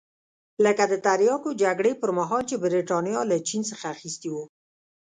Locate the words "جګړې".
1.63-1.91